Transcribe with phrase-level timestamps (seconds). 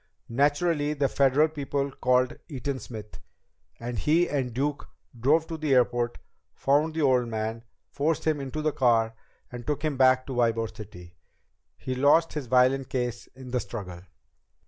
[0.29, 3.19] Naturally, the Federal people called Eaton Smith,
[3.79, 4.89] and he and Duke
[5.19, 6.17] drove to the airport,
[6.55, 9.13] found the old man, forced him into the car
[9.51, 11.17] and took him back to Ybor City.
[11.77, 14.01] He lost his violin case in the struggle."